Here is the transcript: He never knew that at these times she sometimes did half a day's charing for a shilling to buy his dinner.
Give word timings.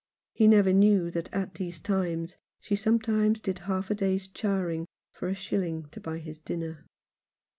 He 0.33 0.47
never 0.47 0.73
knew 0.73 1.11
that 1.11 1.31
at 1.31 1.53
these 1.53 1.79
times 1.79 2.35
she 2.59 2.75
sometimes 2.75 3.39
did 3.39 3.59
half 3.69 3.91
a 3.91 3.93
day's 3.93 4.27
charing 4.27 4.87
for 5.13 5.27
a 5.27 5.35
shilling 5.35 5.89
to 5.89 6.01
buy 6.01 6.17
his 6.17 6.39
dinner. 6.39 6.87